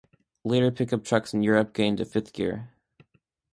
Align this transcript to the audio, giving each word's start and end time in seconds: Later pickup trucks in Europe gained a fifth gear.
Later 0.43 0.71
pickup 0.71 1.03
trucks 1.03 1.31
in 1.31 1.43
Europe 1.43 1.73
gained 1.75 1.99
a 1.99 2.05
fifth 2.05 2.33
gear. 2.33 2.71